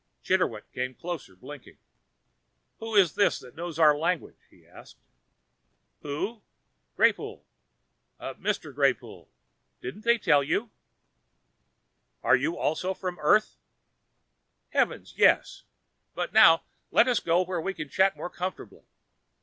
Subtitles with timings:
[0.01, 0.23] Mr.
[0.23, 1.77] Chitterwick came closer, blinking.
[2.79, 4.97] "Who is this that knows our language?" he asked.
[6.01, 6.41] "Who
[6.97, 7.43] Greypoole,
[8.19, 8.73] Mr.
[8.73, 9.27] Greypoole.
[9.79, 10.71] Didn't they tell you?"
[12.23, 13.57] "Then you are also from Earth?"
[14.69, 15.65] "Heavens yes!
[16.15, 18.83] But now, let us go where we can chat more comfortably."